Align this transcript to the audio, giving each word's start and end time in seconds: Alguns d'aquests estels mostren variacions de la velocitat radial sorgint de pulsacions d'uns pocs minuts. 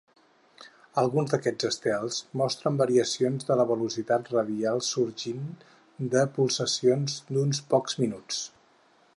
Alguns 1.01 1.33
d'aquests 1.33 1.67
estels 1.67 2.17
mostren 2.41 2.79
variacions 2.79 3.47
de 3.51 3.59
la 3.61 3.67
velocitat 3.73 4.31
radial 4.33 4.81
sorgint 4.89 5.45
de 6.17 6.27
pulsacions 6.39 7.23
d'uns 7.31 7.65
pocs 7.77 8.01
minuts. 8.05 8.43